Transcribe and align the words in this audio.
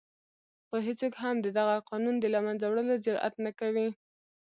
خو 0.67 0.75
هېڅوک 0.87 1.13
هم 1.23 1.35
د 1.45 1.47
دغه 1.57 1.75
قانون 1.89 2.15
د 2.19 2.25
له 2.33 2.39
منځه 2.45 2.65
وړلو 2.67 2.95
جرآت 3.05 3.33
نه 3.45 3.51
کوي. 3.59 3.87